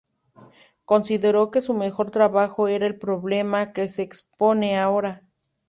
Consideró 0.83 1.51
que 1.51 1.61
su 1.61 1.75
mejor 1.75 2.09
trabajo 2.09 2.67
era 2.67 2.87
el 2.87 2.97
problema 2.97 3.71
que 3.71 3.87
se 3.87 4.01
expone 4.01 4.79
ahora. 4.79 5.21